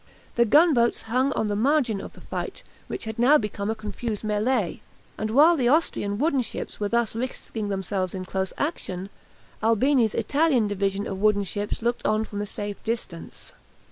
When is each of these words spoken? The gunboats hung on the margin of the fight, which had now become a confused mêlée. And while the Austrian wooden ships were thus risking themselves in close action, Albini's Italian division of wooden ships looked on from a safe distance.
The 0.33 0.45
gunboats 0.45 1.03
hung 1.03 1.31
on 1.33 1.45
the 1.45 1.55
margin 1.55 2.01
of 2.01 2.13
the 2.13 2.21
fight, 2.21 2.63
which 2.87 3.03
had 3.03 3.19
now 3.19 3.37
become 3.37 3.69
a 3.69 3.75
confused 3.75 4.23
mêlée. 4.23 4.79
And 5.15 5.29
while 5.29 5.55
the 5.55 5.67
Austrian 5.67 6.17
wooden 6.17 6.41
ships 6.41 6.79
were 6.79 6.89
thus 6.89 7.13
risking 7.13 7.69
themselves 7.69 8.15
in 8.15 8.25
close 8.25 8.51
action, 8.57 9.11
Albini's 9.61 10.15
Italian 10.15 10.67
division 10.67 11.05
of 11.05 11.19
wooden 11.21 11.43
ships 11.43 11.83
looked 11.83 12.03
on 12.03 12.23
from 12.25 12.41
a 12.41 12.47
safe 12.47 12.83
distance. 12.83 13.53